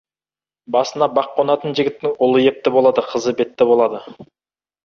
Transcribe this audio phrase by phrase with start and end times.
[0.75, 4.05] Басына бақ қонатын жігіттің ұлы епті болады, қызы бетті болады.